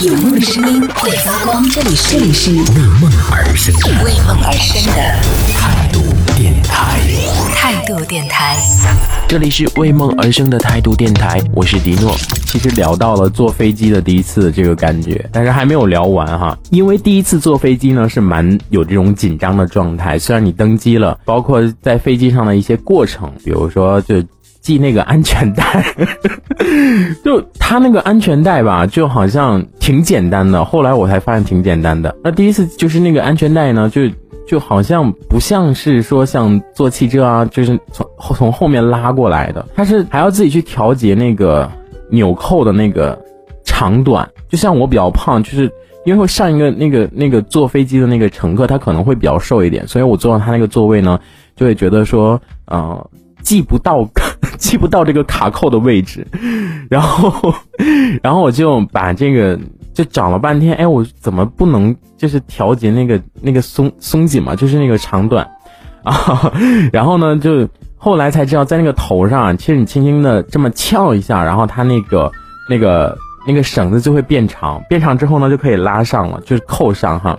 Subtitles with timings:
[0.00, 2.22] 有梦的声音会发光，这里是为
[3.00, 5.02] 梦而生为梦而生的
[5.52, 6.00] 态度
[6.36, 7.00] 电台。
[7.56, 8.56] 态度电台。
[9.26, 12.14] 这里是为梦而生的态度电台，我是迪诺。
[12.46, 20.16] 其实聊到了坐飞机的第一次这个感觉，但是还没有聊完哈，因为第一次坐飞机呢是蛮有这种紧张的状态。
[20.16, 24.22] 虽然你登机了，包括在飞机上的一些过程，比如说就
[24.68, 25.84] 系那个安全带，
[27.24, 30.64] 就他那个安全带吧，就好像挺简单的。
[30.64, 32.14] 后来我才发现挺简单的。
[32.22, 34.02] 那第一次就是那个安全带呢，就。
[34.48, 41.70] 就好像不像是说像坐汽车啊，就是从后从后面拉过来的，他是还要自己去调节那个
[42.10, 43.22] 纽扣的那个
[43.62, 44.26] 长短。
[44.48, 45.70] 就像我比较胖，就是
[46.06, 51.20] 因为上一个那个那个坐飞机的那个乘客，他可能会比较瘦一点，所以我坐到他那个座位呢，
[51.54, 53.10] 就会觉得说，呃，
[53.42, 54.08] 系不到
[54.58, 56.26] 系不到这个卡扣的位置，
[56.90, 57.54] 然后
[58.22, 59.58] 然后我就把这个。
[59.94, 65.44] 就找了半天，哎，我怎么不能就是调节那个那个松松紧嘛，就是那个长短，
[66.04, 66.52] 啊，
[66.92, 72.30] 然后呢，就后来才知道，在那个头上，其实你轻轻的这么翘一下，然后它那个
[72.70, 77.36] 那个那个绳子就会变长，变长之后呢，就可以拉上了，就是扣上哈。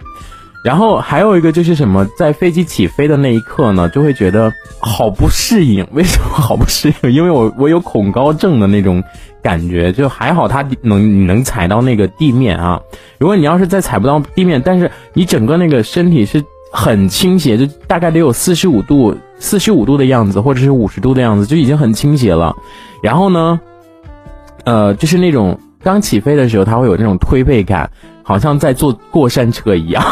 [0.61, 5.87] 然后还有一个就是什么，在飞机起飞的那一刻呢，就会觉得好不适应。
[5.93, 7.11] 为什么好不适应？
[7.11, 9.01] 因为我我有恐高症的那种
[9.41, 12.81] 感觉，就还好它能你能踩到那个地面啊。
[13.19, 16.43] 如果你要是再踩不到地面，但是你整个那个身体是
[16.73, 22.53] 很倾斜，就大概得有四十五度、四十五度的样子，或者是五十度的样子，就已经很倾斜了。
[23.01, 23.59] 然后呢，
[24.65, 27.89] 呃，就是那种刚起飞的时候，它会有那种推背感。
[28.29, 30.03] 好像在坐过山车一样，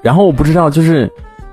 [0.00, 1.06] 然后我不知道，就是，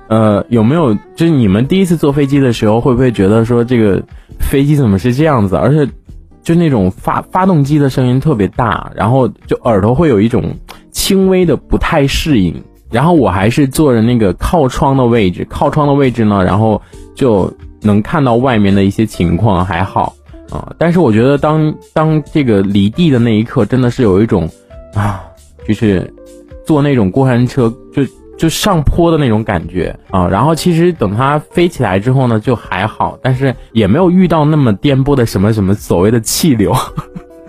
[0.08, 4.02] 呃，有没有，就是你们第一次坐飞机的时候，会不会觉得说这个
[4.40, 5.56] 飞机怎么是这样子？
[5.56, 5.92] 而且，
[6.42, 10.42] 就那种发发动机的声音特别大，然后就耳朵会有一种
[10.90, 12.64] 轻微的不太适应。
[12.90, 16.80] 然后我还是坐着那个靠窗的位置，靠窗的位置呢，然后
[17.14, 20.14] 就能看到外面的一些情况，还好
[20.50, 20.72] 啊。
[20.78, 24.48] 但是我觉得当当这个离地的那一刻，真的是有一种
[24.94, 25.27] 啊。
[25.68, 26.12] 就是
[26.66, 28.02] 坐那种过山车，就
[28.36, 30.26] 就上坡的那种感觉啊。
[30.26, 36.74] 然后其实等它飞起来之后呢，就还好，但是也没有遇到那么颠簸的什么什么所谓的气流。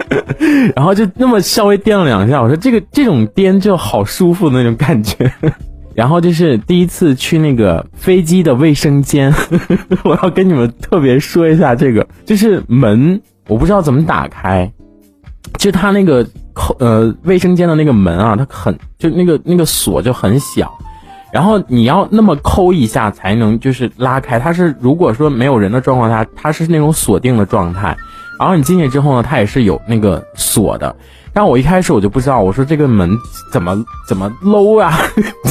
[0.75, 5.31] 然后就那么稍微颠了两下，我说这个这种颠就好舒服那种感觉。
[5.95, 9.33] 然后就是第一次去那个飞机的卫生间，
[10.03, 14.71] 我要跟你们特别说一下这个，就是门我不知道怎么打开。
[15.57, 20.77] 就它那个扣呃卫生间的那个门啊，它很就那个那个锁就很小，
[21.33, 24.39] 然后你要那么抠一下才能就是拉开。
[24.39, 27.97] 它是如果说没有人的状况下，它是那种锁定的状态。
[28.39, 30.95] 然后你进去之后呢，它也是有那个锁的。
[31.33, 33.17] 但我一开始我就不知道，我说这个门
[33.51, 34.97] 怎么怎么搂啊，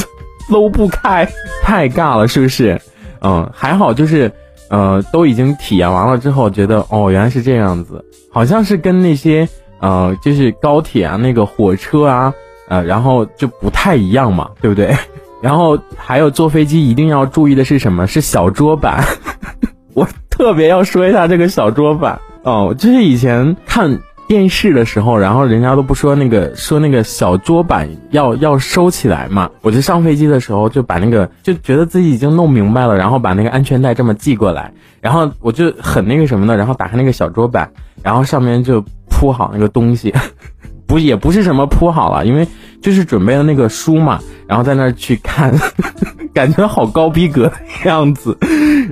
[0.51, 1.29] 搂不开，
[1.63, 2.81] 太尬了，是不是？
[3.21, 4.33] 嗯，还好就是
[4.71, 9.49] 呃都已经体验完了之后，觉得哦原来是这样子，好像是跟那些。
[9.81, 12.33] 呃，就是高铁啊，那个火车啊，
[12.69, 14.95] 呃，然后就不太一样嘛，对不对？
[15.41, 18.07] 然后还有坐飞机一定要注意的是什么？
[18.07, 19.05] 是小桌板。
[19.95, 29.49] 我特别要说一下这个小桌板哦，就是以前看电视的时候，然后人家都不说那个说那个小桌板要要收起来嘛。
[29.63, 37.71] 我就上飞机的时候就把那个就觉得自己已经弄明白了，然后把那个安全带这么系过来，然后我就很那个什么的，然后打开那个小桌板，
[38.03, 38.85] 然后上面就。
[39.19, 40.15] 铺好那个东西，
[40.87, 42.47] 不也不是什么铺好了，因为
[42.81, 45.53] 就是准备了那个书嘛，然后在那儿去看，
[46.33, 47.53] 感觉好高逼格的
[47.85, 48.39] 样子。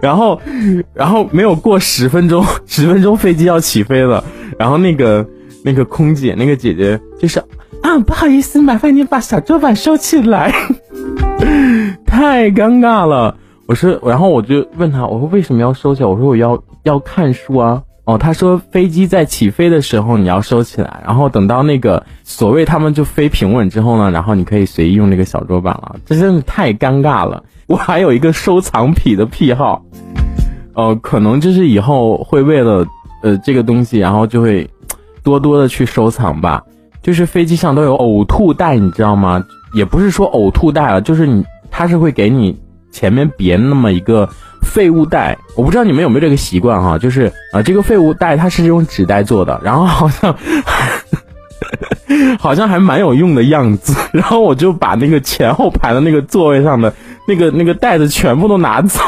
[0.03, 0.41] 然后，
[0.93, 4.25] 然后没有过十分钟， 十分钟飞机要起飞了，
[4.59, 5.25] 然后那个
[5.65, 7.39] 那个空姐那个姐姐就是
[7.83, 10.53] 啊，不好意思，麻烦你把小桌板收起来，
[12.05, 13.37] 太尴尬了。
[13.67, 16.09] 我说，然后我就问他，我说为什么要收起来？
[16.09, 17.81] 我说我要要看书啊。
[18.07, 25.97] 哦，他说飞机在起飞的时候你要收起来，然后等到那个所谓他们就飞平稳之后呢，然后你可以随意用那个小桌板了。
[26.07, 27.43] 这真的太尴尬了。
[27.67, 29.83] 我还有一个收藏品的癖好，
[30.75, 32.87] 呃，可能就是以后会为了
[33.25, 34.71] 呃这个东西，然后就会
[35.25, 36.63] 多多的去收藏吧。
[37.03, 39.45] 就是飞机上都有呕吐袋，你知道吗？
[39.75, 42.57] 也不是说呕吐袋了，就是你他是会给你
[42.93, 44.29] 前面别那么一个。
[44.67, 50.37] 废物袋，我不知道你们有没有这个习惯哈，就是啊，这个废物袋它是用纸袋做的，然后好像
[52.39, 56.93] 好像还蛮有用的样子，然后我就把那个前后排的那个座位上的
[57.27, 59.01] 那个那个袋子全部都拿走。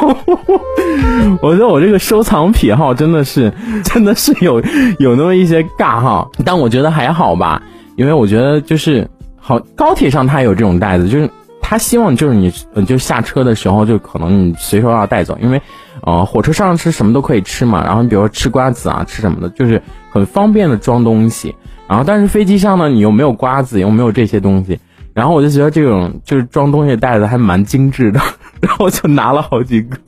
[1.43, 3.53] 我觉得我这个收藏癖好真的是
[3.85, 4.63] 真的是有
[4.99, 7.63] 有那么一些尬哈，但我觉得还好吧。
[7.97, 11.29] 因为我觉得就是好高铁上它有这种袋子，就是
[11.69, 15.61] 他希望就是你你就下车的时候就可能你随手要带走，因为
[16.01, 21.55] 呃火车上是什么都可以吃嘛，然后你比如说吃瓜子啊吃什么的，就是很方便的装东西。
[21.87, 24.79] 然后但是飞机上呢，你又没有瓜子，又没有这些东西。
[25.13, 28.21] 然后我就觉得这种就是装东西袋子还蛮精致的，
[28.63, 29.99] 然后就拿了好几个。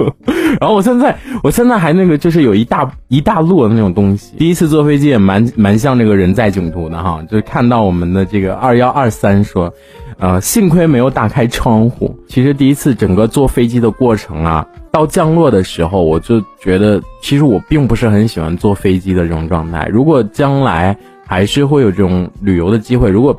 [0.59, 4.35] 然后我现在我现在还那个就是有一大一大摞的那种东西。
[4.39, 9.73] 第一次坐飞机也蛮蛮像这个人在囧途的哈，就是看到我们的这个二幺二三说，
[10.21, 12.15] 呃，幸亏没有打开窗户。
[12.29, 19.89] 其实第一次整个坐飞机的过程啊，到降落的时候，我就觉得其实我并不是很喜欢坐飞机的这种状态。
[19.91, 20.95] 如果将来
[21.27, 23.35] 还是会有这种旅游的机会，如果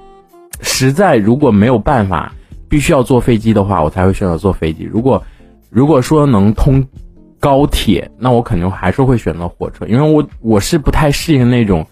[0.62, 2.34] 实在如果没有办法，
[2.68, 4.84] 必须要坐飞机的话，我才会选择坐飞机。
[4.84, 5.22] 如果
[5.70, 6.84] 如果说能通
[7.40, 11.86] 高铁，那我肯定还是会选择火车，因为我我是不太适应那种，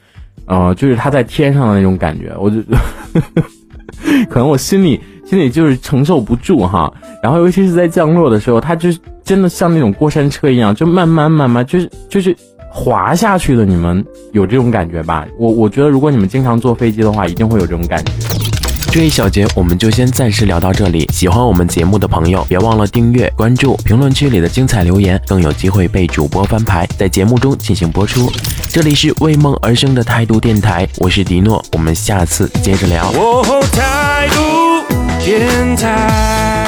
[0.46, 3.44] 呃，就是它在天上的那种感觉，我就呵呵
[4.30, 6.92] 可能我心里心里就是承受不住哈。
[7.22, 8.90] 然后尤其是在降落的时候，它就
[9.24, 12.36] 真的像那种过山车一样，就慢慢慢慢就是就是
[12.70, 13.66] 滑下去的。
[13.66, 15.28] 你们有这种感觉吧？
[15.38, 18.49] 我我觉得如果你们经常坐飞机的话，一定会有这种感觉。
[18.92, 21.08] 这一小节我们就先暂时聊到这里。
[21.14, 28.32] 喜欢我们节目的朋友，别忘了订阅、关注，评论区里的精彩留言更有机会被主播翻牌，在节目中进行播出。
[28.70, 33.12] 这里是为梦而生的态度电台，我是迪诺，我们下次接着聊。
[33.12, 36.59] 哦，态度电台。